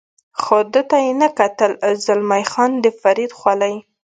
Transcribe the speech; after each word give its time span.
خو 0.41 0.57
ده 0.73 0.81
ته 0.89 0.97
یې 1.05 1.11
نه 1.21 1.29
کتل، 1.39 1.71
زلمی 2.05 2.43
خان 2.51 2.71
د 2.83 2.85
فرید 3.01 3.31
خولۍ. 3.39 3.75